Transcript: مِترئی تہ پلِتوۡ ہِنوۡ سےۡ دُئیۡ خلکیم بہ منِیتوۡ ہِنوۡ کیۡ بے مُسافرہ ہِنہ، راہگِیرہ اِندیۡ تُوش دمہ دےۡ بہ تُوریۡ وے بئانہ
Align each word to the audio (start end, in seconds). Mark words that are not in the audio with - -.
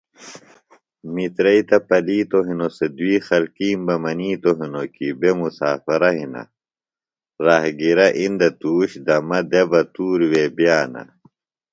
مِترئی 1.13 1.61
تہ 1.69 1.77
پلِتوۡ 1.87 2.45
ہِنوۡ 2.47 2.73
سےۡ 2.77 2.91
دُئیۡ 2.97 3.21
خلکیم 3.27 3.79
بہ 3.87 3.95
منِیتوۡ 4.03 4.57
ہِنوۡ 4.59 4.89
کیۡ 4.95 5.15
بے 5.19 5.31
مُسافرہ 5.39 6.11
ہِنہ، 6.17 6.43
راہگِیرہ 7.45 8.07
اِندیۡ 8.19 8.53
تُوش 8.59 8.91
دمہ 9.05 9.39
دےۡ 9.51 9.67
بہ 9.69 9.81
تُوریۡ 9.93 10.29
وے 10.31 10.43
بئانہ 10.55 11.03